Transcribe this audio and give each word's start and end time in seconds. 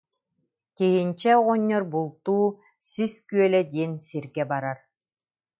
Киһинчэ 0.77 1.31
оҕонньор 1.41 1.83
бултуу 1.91 2.45
Сис 2.89 3.13
күөлэ 3.29 3.61
диэн 3.71 3.93
сиргэ 4.05 4.43
барар 4.51 4.77